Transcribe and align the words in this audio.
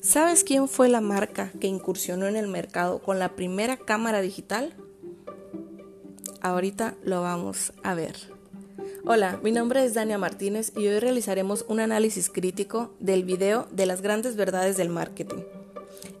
¿Sabes 0.00 0.44
quién 0.44 0.66
fue 0.66 0.88
la 0.88 1.02
marca 1.02 1.52
que 1.60 1.66
incursionó 1.66 2.26
en 2.26 2.36
el 2.36 2.48
mercado 2.48 3.00
con 3.00 3.18
la 3.18 3.36
primera 3.36 3.76
cámara 3.76 4.22
digital? 4.22 4.72
Ahorita 6.40 6.94
lo 7.04 7.20
vamos 7.20 7.74
a 7.82 7.92
ver. 7.92 8.16
Hola, 9.04 9.38
mi 9.42 9.52
nombre 9.52 9.84
es 9.84 9.92
Dania 9.92 10.16
Martínez 10.16 10.72
y 10.74 10.86
hoy 10.86 11.00
realizaremos 11.00 11.66
un 11.68 11.80
análisis 11.80 12.30
crítico 12.30 12.94
del 12.98 13.24
video 13.24 13.68
de 13.72 13.84
las 13.84 14.00
grandes 14.00 14.36
verdades 14.36 14.78
del 14.78 14.88
marketing. 14.88 15.42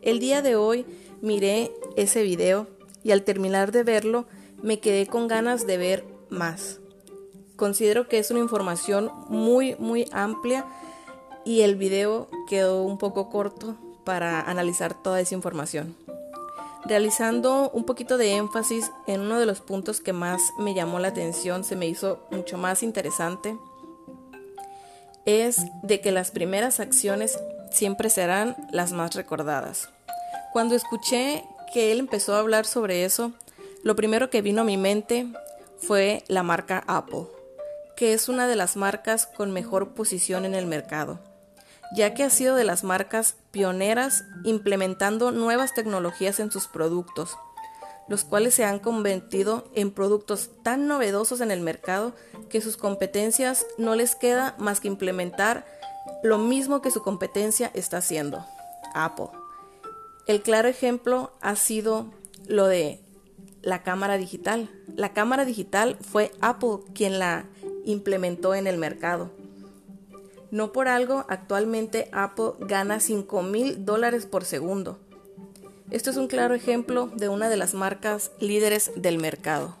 El 0.02 0.20
día 0.20 0.42
de 0.42 0.56
hoy 0.56 0.84
miré 1.22 1.70
ese 1.96 2.22
video 2.22 2.66
y 3.02 3.12
al 3.12 3.22
terminar 3.22 3.72
de 3.72 3.82
verlo 3.82 4.26
me 4.62 4.78
quedé 4.78 5.06
con 5.06 5.26
ganas 5.26 5.66
de 5.66 5.78
ver 5.78 6.04
más. 6.28 6.80
Considero 7.56 8.08
que 8.08 8.18
es 8.18 8.30
una 8.30 8.40
información 8.40 9.10
muy 9.30 9.74
muy 9.78 10.06
amplia 10.12 10.66
y 11.44 11.62
el 11.62 11.76
video 11.76 12.28
quedó 12.48 12.82
un 12.82 12.98
poco 12.98 13.30
corto 13.30 13.76
para 14.04 14.40
analizar 14.40 14.94
toda 14.94 15.20
esa 15.20 15.34
información. 15.34 15.96
Realizando 16.84 17.70
un 17.70 17.84
poquito 17.84 18.16
de 18.16 18.36
énfasis 18.36 18.90
en 19.06 19.20
uno 19.20 19.38
de 19.38 19.46
los 19.46 19.60
puntos 19.60 20.00
que 20.00 20.12
más 20.12 20.40
me 20.58 20.74
llamó 20.74 20.98
la 20.98 21.08
atención, 21.08 21.62
se 21.62 21.76
me 21.76 21.86
hizo 21.86 22.26
mucho 22.30 22.56
más 22.56 22.82
interesante, 22.82 23.56
es 25.26 25.58
de 25.82 26.00
que 26.00 26.10
las 26.10 26.30
primeras 26.30 26.80
acciones 26.80 27.38
siempre 27.70 28.08
serán 28.08 28.56
las 28.72 28.92
más 28.92 29.14
recordadas. 29.14 29.90
Cuando 30.52 30.74
escuché 30.74 31.44
que 31.72 31.92
él 31.92 32.00
empezó 32.00 32.34
a 32.34 32.40
hablar 32.40 32.66
sobre 32.66 33.04
eso, 33.04 33.32
lo 33.82 33.94
primero 33.94 34.30
que 34.30 34.42
vino 34.42 34.62
a 34.62 34.64
mi 34.64 34.76
mente 34.76 35.26
fue 35.78 36.24
la 36.26 36.42
marca 36.42 36.82
Apple, 36.86 37.26
que 37.96 38.14
es 38.14 38.28
una 38.28 38.48
de 38.48 38.56
las 38.56 38.76
marcas 38.76 39.26
con 39.26 39.52
mejor 39.52 39.90
posición 39.90 40.46
en 40.46 40.54
el 40.54 40.66
mercado 40.66 41.20
ya 41.92 42.14
que 42.14 42.24
ha 42.24 42.30
sido 42.30 42.56
de 42.56 42.64
las 42.64 42.84
marcas 42.84 43.36
pioneras 43.50 44.24
implementando 44.44 45.32
nuevas 45.32 45.74
tecnologías 45.74 46.40
en 46.40 46.50
sus 46.50 46.66
productos, 46.68 47.36
los 48.08 48.24
cuales 48.24 48.54
se 48.54 48.64
han 48.64 48.78
convertido 48.78 49.68
en 49.74 49.90
productos 49.90 50.50
tan 50.62 50.86
novedosos 50.86 51.40
en 51.40 51.50
el 51.50 51.60
mercado 51.60 52.14
que 52.48 52.60
sus 52.60 52.76
competencias 52.76 53.66
no 53.78 53.94
les 53.94 54.14
queda 54.14 54.54
más 54.58 54.80
que 54.80 54.88
implementar 54.88 55.64
lo 56.22 56.38
mismo 56.38 56.82
que 56.82 56.90
su 56.90 57.02
competencia 57.02 57.70
está 57.74 57.98
haciendo, 57.98 58.44
Apple. 58.94 59.28
El 60.26 60.42
claro 60.42 60.68
ejemplo 60.68 61.32
ha 61.40 61.56
sido 61.56 62.06
lo 62.46 62.66
de 62.66 63.00
la 63.62 63.82
cámara 63.82 64.16
digital. 64.16 64.68
La 64.94 65.12
cámara 65.12 65.44
digital 65.44 65.96
fue 66.00 66.32
Apple 66.40 66.78
quien 66.94 67.18
la 67.18 67.46
implementó 67.84 68.54
en 68.54 68.66
el 68.66 68.78
mercado. 68.78 69.30
No 70.50 70.72
por 70.72 70.88
algo, 70.88 71.24
actualmente 71.28 72.08
Apple 72.12 72.52
gana 72.60 73.00
5 73.00 73.42
mil 73.42 73.84
dólares 73.84 74.26
por 74.26 74.44
segundo. 74.44 74.98
Esto 75.90 76.10
es 76.10 76.16
un 76.16 76.28
claro 76.28 76.54
ejemplo 76.54 77.10
de 77.14 77.28
una 77.28 77.48
de 77.48 77.56
las 77.56 77.74
marcas 77.74 78.32
líderes 78.40 78.92
del 78.96 79.18
mercado. 79.18 79.76